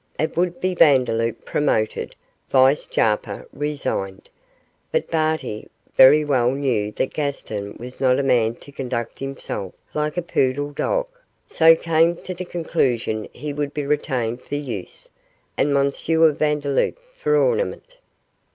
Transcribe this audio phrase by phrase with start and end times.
[0.17, 2.15] It would be Vandeloup promoted
[2.49, 4.31] vice Jarper resigned,
[4.91, 10.17] but Barty very well knew that Gaston was not a man to conduct himself like
[10.17, 11.05] a poodle dog,
[11.45, 15.11] so came to the conclusion he would be retained for use
[15.55, 15.91] and M.
[15.91, 17.97] Vandeloup for ornament.